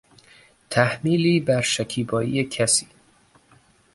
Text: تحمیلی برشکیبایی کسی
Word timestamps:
تحمیلی 0.69 1.39
برشکیبایی 1.39 2.43
کسی 2.43 2.87